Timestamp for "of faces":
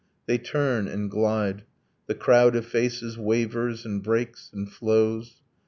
2.55-3.19